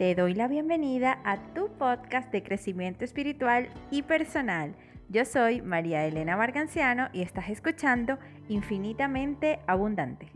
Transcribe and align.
Te 0.00 0.14
doy 0.14 0.32
la 0.32 0.48
bienvenida 0.48 1.20
a 1.24 1.36
tu 1.52 1.68
podcast 1.76 2.32
de 2.32 2.42
crecimiento 2.42 3.04
espiritual 3.04 3.68
y 3.90 4.00
personal. 4.00 4.74
Yo 5.10 5.26
soy 5.26 5.60
María 5.60 6.06
Elena 6.06 6.38
Marganciano 6.38 7.10
y 7.12 7.20
estás 7.20 7.50
escuchando 7.50 8.18
Infinitamente 8.48 9.60
Abundante. 9.66 10.32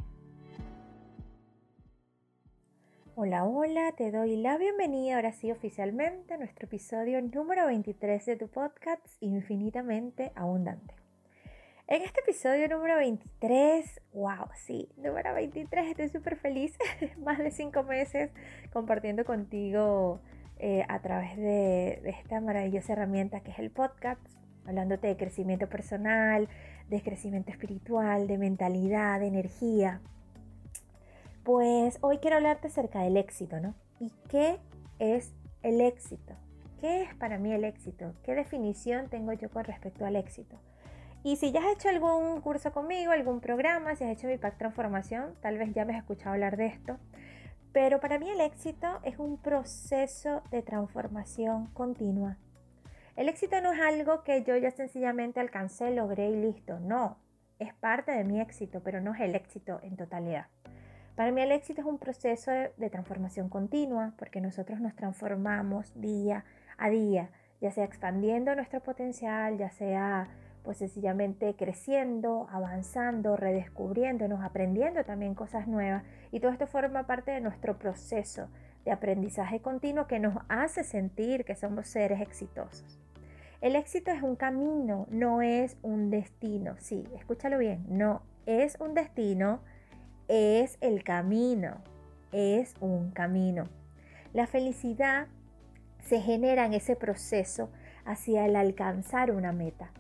Hola, 3.15 3.47
hola, 3.47 3.93
te 3.93 4.11
doy 4.11 4.37
la 4.37 4.59
bienvenida 4.59 5.17
ahora 5.17 5.33
sí 5.33 5.51
oficialmente 5.51 6.35
a 6.35 6.37
nuestro 6.37 6.67
episodio 6.67 7.23
número 7.23 7.65
23 7.65 8.27
de 8.27 8.37
tu 8.37 8.49
podcast 8.49 9.07
Infinitamente 9.21 10.31
Abundante. 10.35 11.04
En 11.87 12.01
este 12.01 12.21
episodio 12.21 12.67
número 12.67 12.97
23, 12.97 14.01
wow, 14.15 14.49
sí, 14.55 14.89
número 14.97 15.35
23, 15.35 15.91
estoy 15.91 16.09
súper 16.09 16.37
feliz, 16.37 16.79
más 17.19 17.37
de 17.37 17.51
cinco 17.51 17.83
meses 17.83 18.31
compartiendo 18.73 19.27
contigo 19.27 20.19
eh, 20.57 20.87
a 20.89 21.03
través 21.03 21.37
de, 21.37 22.01
de, 22.03 22.09
esta 22.09 22.41
maravillosa 22.41 22.95
herramienta 22.95 23.41
que 23.41 23.51
es 23.51 23.59
el 23.59 23.71
podcast, 23.71 24.23
hablándote 24.67 25.09
de 25.09 25.19
crecimiento 25.19 25.69
personal, 25.69 26.49
de 26.89 27.03
crecimiento 27.03 27.51
espiritual, 27.51 28.29
de 28.29 28.39
mentalidad, 28.39 29.21
de 29.21 29.27
energía. 29.27 30.01
Pues 31.43 31.99
hoy 32.01 32.17
quiero 32.17 32.37
hablarte 32.37 32.69
acerca 32.69 33.03
del 33.03 33.19
éxito, 33.19 33.61
¿no? 33.61 33.75
¿Y 34.01 34.11
qué 34.31 34.59
es 34.99 35.35
el 35.63 35.83
éxito? 35.83 36.35
¿Qué 36.81 37.03
es 37.03 37.15
para 37.17 37.37
mí 37.37 37.53
el 37.53 37.65
éxito? 37.65 38.15
¿Qué 38.23 38.35
definición 38.35 39.11
tengo 39.11 39.35
yo 39.35 39.51
con 39.51 39.65
respecto 39.65 40.07
al 40.07 40.17
éxito? 40.17 40.59
Y 41.25 41.37
si 41.37 41.53
ya 41.53 41.61
has 41.61 41.73
hecho 41.73 41.89
algún 41.89 42.43
curso 42.43 42.71
conmigo, 42.71 43.11
algún 43.11 43.41
programa, 43.41 43.97
si 43.97 44.05
has 44.05 44.11
hecho 44.11 44.27
mi 44.27 44.37
pack 44.37 44.59
transformación, 44.59 45.35
tal 45.41 45.57
vez 45.57 45.73
ya 45.73 45.87
me 45.87 45.95
has 45.95 46.01
escuchado 46.01 46.35
hablar 46.35 46.59
de 46.59 46.67
esto. 46.67 46.99
Pero 47.73 47.99
para 47.99 48.19
mí 48.19 48.29
el 48.29 48.43
éxito 48.43 49.01
es 49.05 49.19
un 49.19 49.39
proceso 49.39 50.43
de 50.51 50.61
transformación 50.61 51.69
continua. 51.69 52.37
El 53.17 53.31
éxito 53.31 53.59
no 53.63 53.73
es 53.73 53.81
algo 53.81 54.23
que 54.23 54.43
yo 54.45 54.55
ya 54.59 54.71
sencillamente 54.71 55.41
alcancé, 55.41 55.93
logré 55.93 56.29
y 56.29 56.37
listo. 56.37 56.79
No, 56.79 57.17
es 57.59 57.73
parte 57.73 58.13
de 58.13 58.25
mi 58.25 58.39
éxito, 58.39 58.83
pero 58.85 59.01
no 59.01 59.15
es 59.15 59.23
el 59.23 59.35
éxito 59.35 59.81
en 59.83 59.97
totalidad. 59.97 60.49
Para 61.17 61.33
mí 61.33 61.41
el 61.41 61.53
éxito 61.53 61.81
es 61.81 61.87
un 61.87 61.99
proceso 61.99 62.51
de, 62.51 62.71
de 62.77 62.91
transformación 62.91 63.49
continua 63.49 64.13
porque 64.19 64.43
nosotros 64.43 64.79
nos 64.79 64.95
transformamos 64.95 65.99
día 65.99 66.45
a 66.77 66.91
día, 66.91 67.31
ya 67.63 67.71
sea 67.71 67.85
expandiendo 67.85 68.55
nuestro 68.55 68.83
potencial, 68.83 69.57
ya 69.57 69.71
sea 69.71 70.29
pues 70.65 70.79
sencillamente 70.79 71.55
creciendo, 71.57 72.49
avanzando, 72.51 73.37
redescubriéndonos, 73.37 74.43
aprendiendo 74.43 75.05
también 75.05 75.35
cosas 75.35 75.69
nuevas. 75.69 76.03
Y 76.33 76.41
todo 76.41 76.51
esto 76.51 76.67
forma 76.67 77.07
parte 77.07 77.31
de 77.31 77.41
nuestro 77.41 77.79
proceso 77.79 78.49
de 78.85 78.91
aprendizaje 78.91 79.61
continuo 79.61 80.07
que 80.07 80.19
nos 80.19 80.37
hace 80.49 80.83
sentir 80.83 81.45
que 81.45 81.55
somos 81.55 81.87
seres 81.87 82.21
exitosos. 82.21 82.99
El 83.61 83.77
éxito 83.77 84.11
es 84.11 84.23
un 84.23 84.37
camino, 84.37 85.07
no 85.11 85.43
es 85.43 85.77
un 85.83 86.11
destino. 86.11 86.77
Sí, 86.79 87.05
escúchalo 87.15 87.59
bien, 87.59 87.85
no 87.89 88.23
es 88.47 88.79
un 88.81 88.95
destino, 88.95 89.61
es 90.29 90.79
el 90.81 91.05
camino, 91.05 91.77
es 92.33 92.75
un 92.81 93.11
camino. 93.11 93.69
La 94.33 94.47
felicidad 94.47 95.29
se 96.01 96.21
genera 96.21 96.67
en 96.67 96.75
ese 96.75 96.97
proceso 96.97 97.71
hacia 98.05 98.45
el 98.47 98.57
alcanzar 98.57 99.31
una 99.31 99.53
meta. 99.53 99.91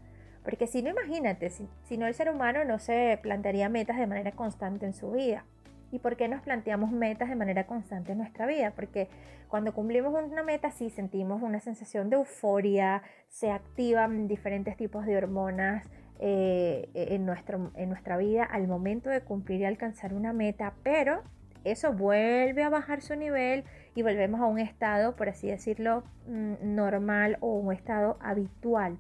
Porque 0.45 0.67
si 0.67 0.83
no, 0.83 0.91
imagínate, 0.91 1.49
si, 1.51 1.97
no 1.97 2.07
el 2.07 2.15
ser 2.15 2.31
humano 2.31 2.65
no 2.65 2.79
se 2.79 3.19
plantearía 3.23 3.69
metas 3.71 3.97
de 3.97 4.07
manera 4.07 4.33
constante 4.33 4.85
en 4.85 4.93
su 4.93 5.11
vida. 5.11 5.45
¿Y 5.91 6.01
por 6.01 6.17
qué 6.17 6.29
nos 6.29 6.43
planteamos 6.43 6.91
metas 6.91 7.29
de 7.29 7.37
manera 7.37 7.67
constante 7.67 8.13
en 8.13 8.19
nuestra 8.19 8.47
vida? 8.47 8.73
Porque 8.75 9.09
cuando 9.49 9.73
cumplimos 9.73 10.13
una 10.13 10.43
meta 10.43 10.71
sí 10.71 10.91
sentimos 10.91 11.41
una 11.41 11.61
sensación 11.61 12.11
de 12.11 12.17
euforia, 12.17 13.03
se 13.29 13.51
activan 13.51 14.29
diferentes 14.29 14.77
tipos 14.77 15.07
de 15.07 15.17
hormonas 15.17 15.89
eh, 16.19 16.91
en, 16.95 17.25
nuestro, 17.25 17.71
en 17.77 17.89
nuestra 17.89 18.17
vida 18.17 18.45
al 18.45 18.67
momento 18.67 19.09
de 19.09 19.21
cumplir 19.21 19.61
y 19.61 19.65
alcanzar 19.65 20.13
una 20.13 20.33
meta, 20.33 20.75
pero 20.83 21.23
eso 21.65 21.93
vuelve 21.93 22.63
a 22.63 22.69
bajar 22.69 23.01
su 23.01 23.17
nivel 23.17 23.65
y 23.95 24.03
volvemos 24.03 24.41
a 24.41 24.47
un 24.47 24.59
estado, 24.59 25.17
por 25.17 25.29
así 25.31 25.49
decirlo, 25.49 26.05
mm, 26.27 26.75
normal 26.75 27.39
o 27.41 27.55
un 27.55 27.73
estado 27.73 28.19
habitual. 28.21 28.99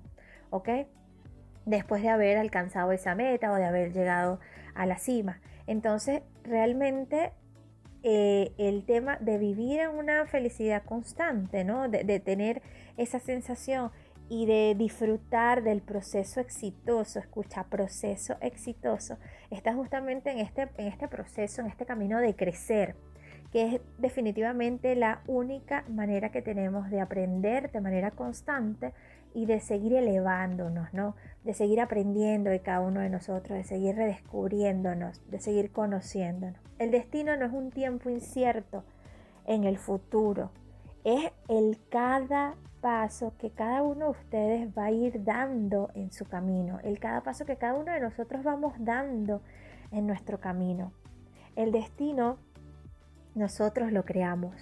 ¿Ok? 0.50 0.68
Después 1.66 2.02
de 2.02 2.08
haber 2.08 2.36
alcanzado 2.38 2.92
esa 2.92 3.14
meta 3.14 3.52
o 3.52 3.56
de 3.56 3.64
haber 3.64 3.92
llegado 3.92 4.40
a 4.74 4.86
la 4.86 4.98
cima. 4.98 5.40
Entonces, 5.66 6.22
realmente 6.42 7.32
eh, 8.02 8.52
el 8.58 8.84
tema 8.84 9.16
de 9.16 9.38
vivir 9.38 9.80
en 9.80 9.90
una 9.90 10.26
felicidad 10.26 10.84
constante, 10.84 11.64
¿no? 11.64 11.88
De, 11.88 12.20
tener 12.20 12.60
esa 12.98 13.18
sensación 13.18 13.90
y 14.28 14.44
de 14.44 14.74
disfrutar 14.76 15.62
del 15.62 15.80
proceso 15.80 16.40
exitoso, 16.40 17.18
escucha, 17.18 17.64
proceso 17.64 18.36
exitoso, 18.42 19.16
está 19.50 19.72
justamente 19.74 20.30
en 20.30 20.38
este, 20.38 20.68
en 20.76 20.88
este 20.88 21.08
proceso, 21.08 21.62
en 21.62 21.68
este 21.68 21.86
camino 21.86 22.20
de 22.20 22.36
crecer 22.36 22.94
que 23.54 23.76
es 23.76 23.80
definitivamente 23.98 24.96
la 24.96 25.22
única 25.28 25.84
manera 25.88 26.32
que 26.32 26.42
tenemos 26.42 26.90
de 26.90 27.00
aprender 27.00 27.70
de 27.70 27.80
manera 27.80 28.10
constante 28.10 28.92
y 29.32 29.46
de 29.46 29.60
seguir 29.60 29.92
elevándonos, 29.92 30.92
¿no? 30.92 31.14
De 31.44 31.54
seguir 31.54 31.80
aprendiendo 31.80 32.50
de 32.50 32.62
cada 32.62 32.80
uno 32.80 32.98
de 32.98 33.10
nosotros, 33.10 33.56
de 33.56 33.62
seguir 33.62 33.94
redescubriéndonos, 33.94 35.22
de 35.30 35.38
seguir 35.38 35.70
conociéndonos. 35.70 36.58
El 36.80 36.90
destino 36.90 37.36
no 37.36 37.46
es 37.46 37.52
un 37.52 37.70
tiempo 37.70 38.10
incierto 38.10 38.82
en 39.46 39.62
el 39.62 39.78
futuro, 39.78 40.50
es 41.04 41.30
el 41.46 41.78
cada 41.90 42.56
paso 42.80 43.34
que 43.38 43.50
cada 43.50 43.84
uno 43.84 44.06
de 44.06 44.10
ustedes 44.10 44.68
va 44.76 44.86
a 44.86 44.90
ir 44.90 45.22
dando 45.22 45.92
en 45.94 46.10
su 46.10 46.24
camino, 46.24 46.80
el 46.82 46.98
cada 46.98 47.20
paso 47.20 47.44
que 47.44 47.54
cada 47.54 47.74
uno 47.74 47.92
de 47.92 48.00
nosotros 48.00 48.42
vamos 48.42 48.74
dando 48.78 49.42
en 49.92 50.08
nuestro 50.08 50.40
camino. 50.40 50.92
El 51.54 51.70
destino 51.70 52.38
nosotros 53.34 53.90
lo 53.90 54.04
creamos, 54.04 54.54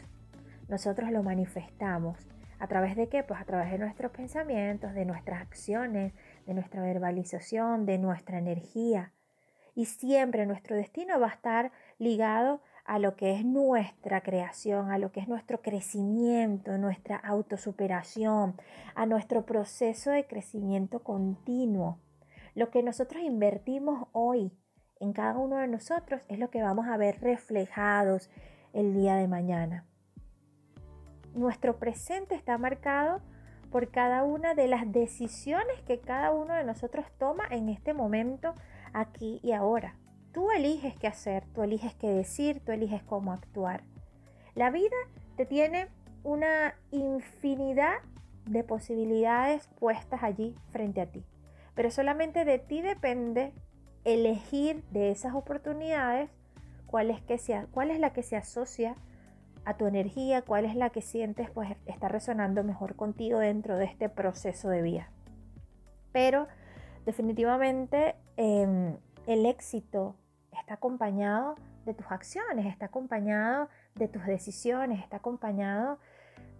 nosotros 0.69 1.11
lo 1.11 1.23
manifestamos. 1.23 2.19
¿A 2.59 2.69
través 2.69 2.97
de 2.97 3.09
qué? 3.09 3.23
Pues 3.23 3.41
a 3.41 3.45
través 3.45 3.71
de 3.71 3.79
nuestros 3.79 4.13
pensamientos, 4.13 4.95
de 4.95 5.05
nuestras 5.05 5.43
acciones, 5.43 6.15
de 6.47 6.55
nuestra 6.55 6.81
verbalización, 6.81 7.87
de 7.87 7.99
nuestra 7.99 8.39
energía. 8.39 9.13
Y 9.75 9.87
siempre 9.87 10.47
nuestro 10.47 10.77
destino 10.77 11.19
va 11.19 11.27
a 11.27 11.35
estar 11.35 11.73
ligado 11.99 12.63
a 12.85 12.99
lo 12.99 13.17
que 13.17 13.35
es 13.35 13.45
nuestra 13.45 14.23
creación, 14.23 14.91
a 14.91 14.99
lo 14.99 15.13
que 15.13 15.21
es 15.21 15.29
nuestro 15.29 15.61
crecimiento, 15.61 16.79
nuestra 16.79 17.17
autosuperación, 17.17 18.57
a 18.95 19.07
nuestro 19.07 19.45
proceso 19.45 20.11
de 20.11 20.27
crecimiento 20.27 21.03
continuo. 21.03 21.99
Lo 22.55 22.71
que 22.71 22.83
nosotros 22.83 23.23
invertimos 23.23 24.09
hoy 24.13 24.53
en 25.01 25.13
cada 25.13 25.37
uno 25.37 25.57
de 25.57 25.69
nosotros 25.69 26.23
es 26.29 26.39
lo 26.39 26.51
que 26.51 26.63
vamos 26.63 26.87
a 26.87 26.97
ver 26.97 27.21
reflejados 27.21 28.31
el 28.73 28.95
día 28.95 29.17
de 29.17 29.29
mañana. 29.29 29.85
Nuestro 31.35 31.79
presente 31.79 32.35
está 32.35 32.59
marcado 32.59 33.21
por 33.71 33.91
cada 33.91 34.23
una 34.23 34.55
de 34.55 34.69
las 34.69 34.93
decisiones 34.93 35.81
que 35.87 35.99
cada 35.99 36.31
uno 36.31 36.55
de 36.55 36.65
nosotros 36.65 37.07
toma 37.19 37.45
en 37.51 37.71
este 37.71 37.95
momento, 37.95 38.55
aquí 38.93 39.41
y 39.43 39.53
ahora. 39.53 39.97
Tú 40.33 40.51
eliges 40.51 40.95
qué 40.97 41.07
hacer, 41.07 41.45
tú 41.55 41.63
eliges 41.63 41.95
qué 41.95 42.09
decir, 42.09 42.61
tú 42.65 42.73
eliges 42.73 43.03
cómo 43.03 43.33
actuar. 43.33 43.83
La 44.55 44.71
vida 44.71 44.97
te 45.37 45.47
tiene 45.47 45.89
una 46.23 46.75
infinidad 46.91 47.95
de 48.45 48.65
posibilidades 48.65 49.69
puestas 49.79 50.23
allí 50.23 50.55
frente 50.71 51.01
a 51.01 51.07
ti. 51.07 51.25
Pero 51.75 51.91
solamente 51.91 52.45
de 52.45 52.59
ti 52.59 52.83
depende 52.83 53.53
elegir 54.05 54.85
de 54.91 55.11
esas 55.11 55.35
oportunidades 55.35 56.31
cuál 56.93 57.11
es, 57.11 57.23
que 57.23 57.41
cuál 57.71 57.91
es 57.91 57.99
la 57.99 58.13
que 58.13 58.23
se 58.23 58.37
asocia 58.37 58.97
a 59.65 59.79
tu 59.79 59.87
energía, 59.87 60.43
cuál 60.43 60.67
es 60.67 60.77
la 60.77 60.91
que 60.91 61.01
sientes 61.01 61.51
pues 61.51 61.75
está 61.87 62.09
resonando 62.09 62.63
mejor 62.65 62.97
contigo 62.97 63.39
dentro 63.39 63.79
de 63.79 63.87
este 63.87 64.11
proceso 64.11 64.69
de 64.69 64.83
vida. 64.83 65.11
Pero 66.13 66.49
definitivamente 67.07 68.15
em, 68.37 68.99
el 69.27 69.47
éxito 69.47 70.17
está 70.53 70.75
acompañado 70.75 71.55
de 71.87 71.95
tus 71.95 72.13
acciones, 72.13 72.67
está 72.67 72.87
acompañado 72.87 73.71
de 73.95 74.09
tus 74.09 74.27
decisiones, 74.27 75.03
está 75.03 75.17
acompañado 75.17 75.99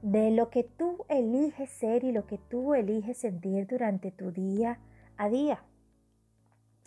de 0.01 0.31
lo 0.31 0.49
que 0.49 0.65
tú 0.65 1.05
eliges 1.11 1.69
ser 1.69 2.05
y 2.05 2.11
lo 2.11 2.27
que 2.27 2.39
tú 2.39 2.73
eliges 2.73 3.19
sentir 3.19 3.67
durante 3.67 4.11
tu 4.11 4.33
día 4.33 4.79
a 5.19 5.29
día. 5.29 5.63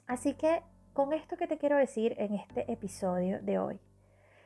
Así 0.08 0.34
que 0.34 0.64
con 0.96 1.12
esto 1.12 1.36
que 1.36 1.46
te 1.46 1.58
quiero 1.58 1.76
decir 1.76 2.16
en 2.20 2.36
este 2.36 2.72
episodio 2.72 3.42
de 3.42 3.60
hoy, 3.60 3.80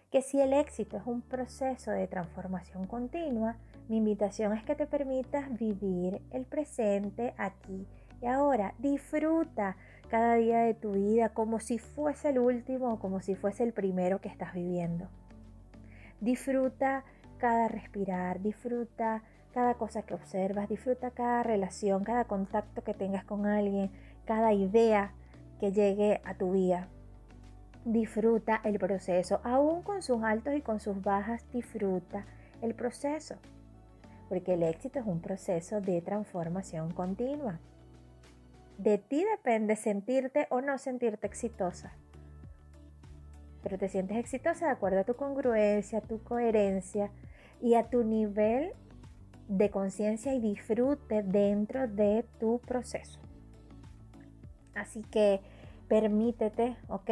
que 0.09 0.23
si 0.23 0.41
el 0.41 0.51
éxito 0.51 0.97
es 0.97 1.03
un 1.05 1.21
proceso 1.21 1.91
de 1.91 2.07
transformación 2.07 2.87
continua, 2.87 3.57
mi 3.87 3.97
invitación 3.97 4.57
es 4.57 4.63
que 4.63 4.73
te 4.73 4.87
permitas 4.87 5.55
vivir 5.59 6.23
el 6.31 6.45
presente 6.45 7.35
aquí 7.37 7.85
y 8.19 8.25
ahora. 8.25 8.73
Disfruta 8.79 9.77
cada 10.09 10.33
día 10.33 10.61
de 10.61 10.73
tu 10.73 10.93
vida 10.93 11.29
como 11.29 11.59
si 11.59 11.77
fuese 11.77 12.29
el 12.29 12.39
último 12.39 12.93
o 12.93 12.99
como 12.99 13.21
si 13.21 13.35
fuese 13.35 13.63
el 13.63 13.71
primero 13.71 14.19
que 14.19 14.29
estás 14.29 14.55
viviendo. 14.55 15.07
Disfruta 16.19 17.03
cada 17.37 17.67
respirar, 17.67 18.41
disfruta 18.41 19.21
cada 19.53 19.75
cosa 19.75 20.01
que 20.01 20.15
observas, 20.15 20.67
disfruta 20.67 21.11
cada 21.11 21.43
relación, 21.43 22.03
cada 22.03 22.25
contacto 22.25 22.83
que 22.83 22.95
tengas 22.95 23.23
con 23.23 23.45
alguien, 23.45 23.91
cada 24.25 24.51
idea 24.51 25.13
que 25.59 25.71
llegue 25.71 26.21
a 26.23 26.33
tu 26.33 26.53
vida. 26.53 26.87
Disfruta 27.85 28.61
el 28.63 28.77
proceso, 28.79 29.39
aún 29.43 29.81
con 29.81 30.01
sus 30.01 30.23
altos 30.23 30.53
y 30.55 30.61
con 30.61 30.79
sus 30.79 31.01
bajas, 31.01 31.45
disfruta 31.51 32.25
el 32.61 32.75
proceso. 32.75 33.35
Porque 34.27 34.53
el 34.53 34.63
éxito 34.63 34.99
es 34.99 35.05
un 35.05 35.21
proceso 35.21 35.81
de 35.81 36.01
transformación 36.01 36.91
continua. 36.91 37.59
De 38.77 38.97
ti 38.97 39.25
depende 39.25 39.75
sentirte 39.75 40.47
o 40.49 40.61
no 40.61 40.77
sentirte 40.77 41.27
exitosa. 41.27 41.93
Pero 43.63 43.77
te 43.77 43.89
sientes 43.89 44.17
exitosa 44.17 44.67
de 44.67 44.71
acuerdo 44.71 44.99
a 44.99 45.03
tu 45.03 45.15
congruencia, 45.15 45.99
a 45.99 46.01
tu 46.01 46.23
coherencia 46.23 47.11
y 47.61 47.73
a 47.73 47.89
tu 47.89 48.03
nivel 48.03 48.71
de 49.49 49.69
conciencia 49.69 50.33
y 50.33 50.39
disfrute 50.39 51.23
dentro 51.23 51.87
de 51.87 52.23
tu 52.39 52.59
proceso. 52.59 53.19
Así 54.79 55.01
que 55.03 55.41
permítete, 55.87 56.75
¿ok? 56.87 57.09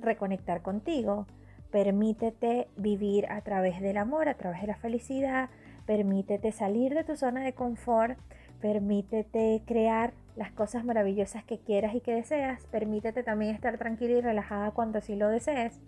Reconectar 0.00 0.62
contigo. 0.62 1.26
Permítete 1.70 2.68
vivir 2.76 3.26
a 3.30 3.40
través 3.40 3.80
del 3.80 3.96
amor, 3.96 4.28
a 4.28 4.34
través 4.34 4.60
de 4.60 4.66
la 4.66 4.76
felicidad. 4.76 5.50
Permítete 5.86 6.52
salir 6.52 6.94
de 6.94 7.04
tu 7.04 7.16
zona 7.16 7.42
de 7.42 7.52
confort. 7.52 8.18
Permítete 8.60 9.62
crear 9.66 10.12
las 10.36 10.50
cosas 10.52 10.84
maravillosas 10.84 11.44
que 11.44 11.58
quieras 11.58 11.94
y 11.94 12.00
que 12.00 12.14
deseas. 12.14 12.64
Permítete 12.66 13.22
también 13.22 13.54
estar 13.54 13.78
tranquila 13.78 14.18
y 14.18 14.20
relajada 14.20 14.70
cuando 14.70 14.98
así 14.98 15.16
lo 15.16 15.28
desees. 15.28 15.80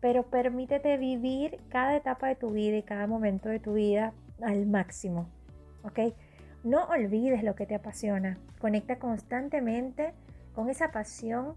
Pero 0.00 0.24
permítete 0.24 0.96
vivir 0.96 1.58
cada 1.68 1.96
etapa 1.96 2.28
de 2.28 2.36
tu 2.36 2.50
vida 2.50 2.76
y 2.76 2.82
cada 2.82 3.06
momento 3.06 3.48
de 3.48 3.60
tu 3.60 3.74
vida 3.74 4.12
al 4.42 4.66
máximo. 4.66 5.28
¿Ok? 5.82 6.14
No 6.62 6.84
olvides 6.84 7.42
lo 7.42 7.54
que 7.54 7.66
te 7.66 7.74
apasiona. 7.74 8.38
Conecta 8.58 8.98
constantemente 8.98 10.12
con 10.54 10.70
esa 10.70 10.90
pasión 10.90 11.54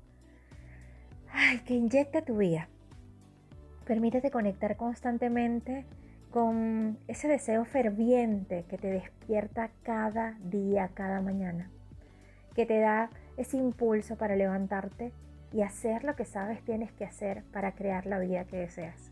que 1.66 1.74
inyecta 1.74 2.22
tu 2.22 2.38
vida. 2.38 2.68
Permítete 3.86 4.32
conectar 4.32 4.76
constantemente 4.76 5.86
con 6.32 6.98
ese 7.08 7.28
deseo 7.28 7.64
ferviente 7.66 8.66
que 8.70 8.78
te 8.78 8.92
despierta 8.92 9.72
cada 9.84 10.38
día, 10.44 10.90
cada 10.94 11.22
mañana, 11.22 11.70
que 12.54 12.66
te 12.66 12.80
da 12.80 13.10
ese 13.38 13.58
impulso 13.58 14.18
para 14.18 14.36
levantarte 14.36 15.14
y 15.54 15.62
hacer 15.62 16.04
lo 16.04 16.16
que 16.16 16.26
sabes 16.26 16.62
tienes 16.64 16.92
que 16.92 17.06
hacer 17.06 17.44
para 17.54 17.74
crear 17.74 18.06
la 18.06 18.20
vida 18.20 18.46
que 18.46 18.58
deseas. 18.58 19.12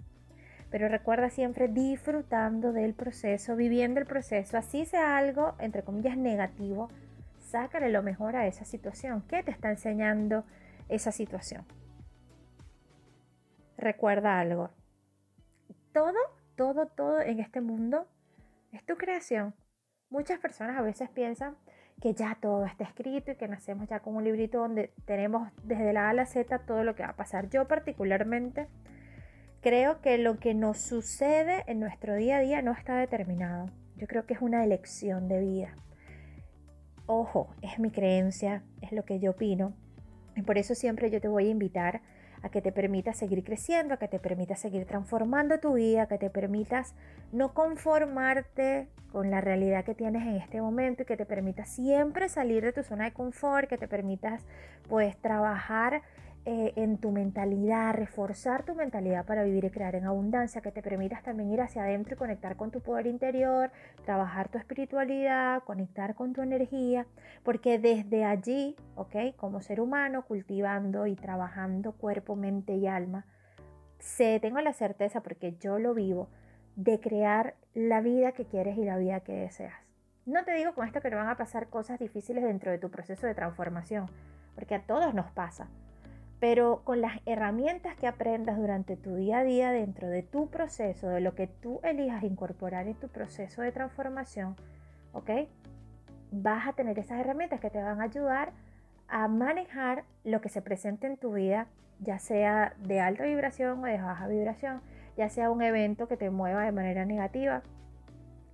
Pero 0.69 0.89
recuerda 0.89 1.29
siempre 1.29 1.69
disfrutando 1.69 2.73
del 2.73 2.93
proceso, 2.93 3.55
viviendo 3.55 3.99
el 3.99 4.05
proceso, 4.05 4.57
así 4.57 4.85
sea 4.85 5.15
algo, 5.15 5.55
entre 5.59 5.83
comillas, 5.83 6.17
negativo, 6.17 6.89
sácale 7.55 7.89
lo 7.89 8.03
mejor 8.03 8.35
a 8.35 8.47
esa 8.47 8.65
situación. 8.65 9.23
¿Qué 9.29 9.41
te 9.41 9.49
está 9.49 9.69
enseñando 9.69 10.43
esa 10.89 11.13
situación? 11.13 11.65
Recuerda 13.77 14.41
algo. 14.41 14.71
Todo, 15.93 16.17
todo, 16.57 16.87
todo 16.87 17.21
en 17.21 17.39
este 17.39 17.61
mundo 17.61 18.09
es 18.73 18.85
tu 18.85 18.97
creación. 18.97 19.55
Muchas 20.09 20.37
personas 20.39 20.77
a 20.77 20.81
veces 20.81 21.09
piensan 21.09 21.55
que 22.01 22.13
ya 22.13 22.37
todo 22.41 22.65
está 22.65 22.83
escrito 22.83 23.31
y 23.31 23.35
que 23.37 23.47
nacemos 23.47 23.87
ya 23.87 24.01
con 24.01 24.17
un 24.17 24.25
librito 24.25 24.57
donde 24.57 24.93
tenemos 25.05 25.49
desde 25.63 25.93
la 25.93 26.07
A 26.07 26.09
a 26.09 26.13
la 26.13 26.25
Z 26.25 26.59
todo 26.65 26.83
lo 26.83 26.93
que 26.93 27.03
va 27.03 27.11
a 27.11 27.15
pasar. 27.15 27.49
Yo 27.49 27.69
particularmente 27.69 28.67
creo 29.61 30.01
que 30.01 30.17
lo 30.17 30.39
que 30.39 30.53
nos 30.53 30.81
sucede 30.81 31.63
en 31.67 31.79
nuestro 31.79 32.15
día 32.15 32.35
a 32.35 32.41
día 32.41 32.61
no 32.61 32.73
está 32.73 32.97
determinado. 32.97 33.69
Yo 33.95 34.07
creo 34.07 34.25
que 34.25 34.33
es 34.33 34.41
una 34.41 34.61
elección 34.65 35.29
de 35.29 35.39
vida. 35.39 35.73
Ojo, 37.07 37.49
es 37.61 37.77
mi 37.77 37.91
creencia, 37.91 38.63
es 38.81 38.91
lo 38.91 39.05
que 39.05 39.19
yo 39.19 39.31
opino. 39.31 39.73
Y 40.35 40.41
por 40.41 40.57
eso 40.57 40.73
siempre 40.73 41.11
yo 41.11 41.21
te 41.21 41.27
voy 41.27 41.47
a 41.47 41.51
invitar 41.51 42.01
a 42.41 42.49
que 42.49 42.61
te 42.61 42.71
permitas 42.71 43.17
seguir 43.17 43.43
creciendo, 43.43 43.93
a 43.93 43.97
que 43.97 44.07
te 44.07 44.19
permitas 44.19 44.59
seguir 44.59 44.85
transformando 44.85 45.59
tu 45.59 45.73
vida, 45.73 46.03
a 46.03 46.07
que 46.07 46.17
te 46.17 46.29
permitas 46.29 46.95
no 47.31 47.53
conformarte 47.53 48.87
con 49.11 49.31
la 49.31 49.39
realidad 49.39 49.85
que 49.85 49.95
tienes 49.95 50.23
en 50.23 50.35
este 50.35 50.61
momento 50.61 51.03
y 51.03 51.05
que 51.05 51.15
te 51.15 51.25
permitas 51.25 51.69
siempre 51.69 52.27
salir 52.27 52.63
de 52.63 52.73
tu 52.73 52.83
zona 52.83 53.05
de 53.05 53.13
confort, 53.13 53.69
que 53.69 53.77
te 53.77 53.87
permitas 53.87 54.43
pues 54.89 55.15
trabajar 55.17 56.01
eh, 56.47 56.74
en 56.75 57.00
tu 57.00 57.09
mentalidad, 57.09 57.95
reforzar 57.95 58.65
tu 58.65 58.75
mentalidad 58.75 59.25
para 59.25 59.44
vivir 59.44 59.65
y 59.65 59.71
crear 59.71 59.95
en 59.95 60.06
abundancia, 60.06 60.62
que 60.62 60.71
te 60.71 60.83
permitas 60.83 61.24
también 61.24 61.51
ir 61.51 61.59
hacia 61.59 61.81
adentro 61.81 62.13
y 62.13 62.18
conectar 62.18 62.56
con 62.56 62.69
tu 62.69 62.81
poder 62.81 63.07
interior, 63.07 63.71
trabajar 64.06 64.50
tu 64.50 64.59
espiritualidad, 64.59 65.63
conectar 65.63 66.13
con 66.13 66.33
tu 66.33 66.44
energía, 66.44 67.07
porque 67.42 67.80
desde 67.80 68.25
allí, 68.25 68.75
¿ok? 68.94 69.36
Como 69.38 69.62
ser 69.62 69.81
humano, 69.81 70.24
cultivando 70.27 71.07
y 71.07 71.15
trabajando 71.15 71.94
cuerpo, 71.94 72.36
mente 72.36 72.75
y 72.75 72.86
alma, 72.86 73.25
sé, 73.98 74.39
tengo 74.39 74.62
la 74.62 74.74
certeza, 74.74 75.21
porque 75.21 75.56
yo 75.59 75.80
lo 75.80 75.95
vivo, 75.95 76.30
de 76.75 77.00
crear 77.00 77.56
la 77.74 78.01
vida 78.01 78.33
que 78.33 78.45
quieres 78.45 78.77
y 78.77 78.86
la 78.86 78.98
vida 78.98 79.21
que 79.21 79.33
deseas. 79.33 79.74
No 80.27 80.44
te 80.44 80.53
digo 80.53 80.75
con 80.75 80.86
esto 80.86 81.01
que 81.01 81.09
no 81.09 81.18
van 81.18 81.30
a 81.30 81.38
pasar 81.38 81.69
cosas 81.69 81.98
difíciles 81.98 82.44
dentro 82.44 82.69
de 82.69 82.77
tu 82.77 82.91
proceso 82.91 83.25
de 83.25 83.33
transformación, 83.33 84.12
porque 84.53 84.75
a 84.75 84.86
todos 84.86 85.15
nos 85.15 85.31
pasa 85.31 85.69
pero 86.39 86.81
con 86.83 87.01
las 87.01 87.19
herramientas 87.25 87.95
que 87.95 88.07
aprendas 88.07 88.57
durante 88.57 88.97
tu 88.97 89.15
día 89.15 89.39
a 89.39 89.43
día 89.43 89.71
dentro 89.71 90.09
de 90.09 90.21
tu 90.21 90.49
proceso, 90.49 91.07
de 91.09 91.21
lo 91.21 91.33
que 91.35 91.47
tú 91.47 91.79
elijas 91.83 92.23
incorporar 92.23 92.87
en 92.87 92.95
tu 92.95 93.07
proceso 93.07 93.61
de 93.61 93.71
transformación, 93.71 94.55
¿ok? 95.13 95.29
Vas 96.31 96.67
a 96.67 96.73
tener 96.73 96.99
esas 96.99 97.19
herramientas 97.19 97.59
que 97.59 97.69
te 97.69 97.81
van 97.81 98.01
a 98.01 98.05
ayudar 98.05 98.51
a 99.07 99.27
manejar 99.27 100.03
lo 100.23 100.41
que 100.41 100.49
se 100.49 100.61
presente 100.61 101.07
en 101.07 101.17
tu 101.17 101.33
vida, 101.33 101.67
ya 101.99 102.19
sea 102.19 102.73
de 102.79 102.99
alta 102.99 103.23
vibración 103.23 103.79
o 103.79 103.85
de 103.85 104.01
baja 104.01 104.27
vibración, 104.27 104.81
ya 105.15 105.29
sea 105.29 105.49
un 105.51 105.61
evento 105.61 106.07
que 106.07 106.17
te 106.17 106.29
mueva 106.29 106.63
de 106.65 106.71
manera 106.71 107.05
negativa, 107.05 107.61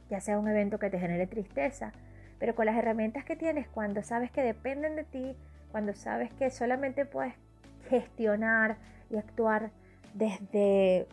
ya 0.10 0.20
sea 0.20 0.38
un 0.38 0.48
evento 0.48 0.78
que 0.78 0.90
te 0.90 1.00
genere 1.00 1.26
tristeza, 1.26 1.94
pero 2.38 2.54
con 2.54 2.66
las 2.66 2.78
herramientas 2.78 3.24
que 3.24 3.36
tienes, 3.36 3.68
cuando 3.68 4.04
sabes 4.04 4.30
que 4.30 4.44
dependen 4.44 4.96
de 4.96 5.04
ti, 5.04 5.36
cuando 5.72 5.94
sabes 5.94 6.32
que 6.34 6.50
solamente 6.50 7.06
puedes 7.06 7.34
gestionar 7.92 8.78
y 9.10 9.18
actuar 9.18 9.72
desde, 10.14 11.08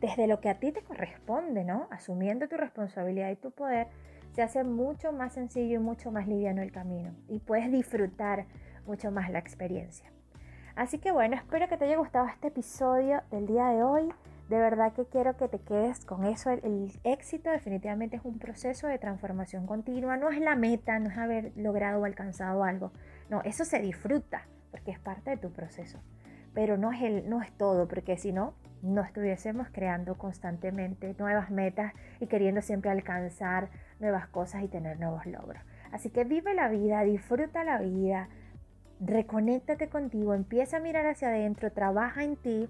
desde 0.00 0.26
lo 0.26 0.40
que 0.40 0.48
a 0.48 0.58
ti 0.58 0.72
te 0.72 0.82
corresponde, 0.82 1.64
¿no? 1.64 1.88
Asumiendo 1.90 2.48
tu 2.48 2.56
responsabilidad 2.56 3.30
y 3.30 3.36
tu 3.36 3.50
poder, 3.50 3.88
se 4.32 4.42
hace 4.42 4.64
mucho 4.64 5.12
más 5.12 5.34
sencillo 5.34 5.76
y 5.76 5.82
mucho 5.82 6.10
más 6.10 6.26
liviano 6.26 6.62
el 6.62 6.72
camino 6.72 7.12
y 7.28 7.40
puedes 7.40 7.70
disfrutar 7.70 8.46
mucho 8.86 9.10
más 9.10 9.30
la 9.30 9.38
experiencia. 9.38 10.10
Así 10.74 10.98
que 10.98 11.10
bueno, 11.10 11.36
espero 11.36 11.68
que 11.68 11.76
te 11.76 11.84
haya 11.84 11.98
gustado 11.98 12.26
este 12.28 12.48
episodio 12.48 13.22
del 13.30 13.46
día 13.46 13.66
de 13.66 13.82
hoy. 13.82 14.08
De 14.48 14.58
verdad 14.58 14.92
que 14.92 15.06
quiero 15.06 15.36
que 15.36 15.48
te 15.48 15.58
quedes 15.58 16.04
con 16.04 16.24
eso. 16.24 16.50
El, 16.50 16.60
el, 16.64 16.92
éxito 17.04 17.50
definitivamente 17.50 18.16
es 18.16 18.24
un 18.24 18.38
proceso 18.38 18.86
de 18.86 18.98
transformación 18.98 19.66
continua. 19.66 20.16
No 20.16 20.30
es 20.30 20.40
la 20.40 20.56
meta, 20.56 20.98
no 20.98 21.10
es 21.10 21.18
haber 21.18 21.52
logrado 21.56 22.00
o 22.00 22.04
alcanzado 22.04 22.64
algo. 22.64 22.92
No, 23.28 23.42
eso 23.42 23.64
se 23.64 23.80
disfruta 23.80 24.46
porque 24.72 24.90
es 24.90 24.98
parte 24.98 25.30
de 25.30 25.36
tu 25.36 25.52
proceso. 25.52 26.00
Pero 26.54 26.76
no 26.76 26.92
es, 26.92 27.02
el, 27.02 27.28
no 27.28 27.42
es 27.42 27.50
todo, 27.56 27.88
porque 27.88 28.16
si 28.16 28.32
no, 28.32 28.54
no 28.82 29.02
estuviésemos 29.02 29.68
creando 29.70 30.18
constantemente 30.18 31.14
nuevas 31.18 31.50
metas 31.50 31.94
y 32.20 32.26
queriendo 32.26 32.60
siempre 32.62 32.90
alcanzar 32.90 33.70
nuevas 34.00 34.26
cosas 34.28 34.62
y 34.62 34.68
tener 34.68 34.98
nuevos 34.98 35.24
logros. 35.26 35.62
Así 35.92 36.10
que 36.10 36.24
vive 36.24 36.54
la 36.54 36.68
vida, 36.68 37.02
disfruta 37.02 37.64
la 37.64 37.78
vida, 37.78 38.28
reconéctate 39.00 39.88
contigo, 39.88 40.34
empieza 40.34 40.78
a 40.78 40.80
mirar 40.80 41.06
hacia 41.06 41.28
adentro, 41.28 41.70
trabaja 41.70 42.24
en 42.24 42.36
ti, 42.36 42.68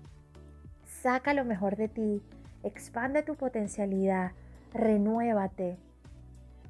saca 0.85 1.33
lo 1.33 1.45
mejor 1.45 1.77
de 1.77 1.89
ti, 1.89 2.23
expande 2.63 3.23
tu 3.23 3.35
potencialidad, 3.37 4.33
renuévate, 4.75 5.79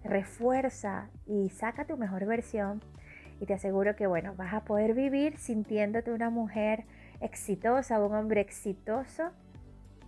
refuerza 0.05 1.09
y 1.27 1.51
saca 1.51 1.85
tu 1.85 1.97
mejor 1.97 2.27
versión 2.27 2.81
y 3.41 3.47
te 3.47 3.55
aseguro 3.55 3.97
que, 3.97 4.07
bueno, 4.07 4.35
vas 4.37 4.55
a 4.55 4.65
poder 4.65 4.95
vivir 4.95 5.37
sintiéndote 5.37 6.13
una 6.13 6.31
mujer 6.31 6.85
exitosa, 7.23 8.05
un 8.05 8.15
hombre 8.15 8.41
exitoso 8.41 9.31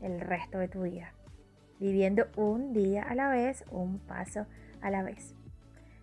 el 0.02 0.20
resto 0.20 0.58
de 0.58 0.68
tu 0.68 0.82
vida. 0.82 1.14
Viviendo 1.80 2.26
un 2.36 2.72
día 2.72 3.02
a 3.02 3.14
la 3.14 3.28
vez, 3.28 3.64
un 3.70 3.98
paso 3.98 4.46
a 4.80 4.90
la 4.90 5.02
vez. 5.02 5.34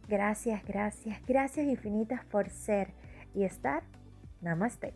Gracias, 0.08 0.64
gracias, 0.66 1.22
gracias 1.28 1.68
infinitas 1.68 2.26
por 2.26 2.50
ser 2.50 2.94
y 3.34 3.44
estar. 3.44 3.84
Namaste. 4.42 4.94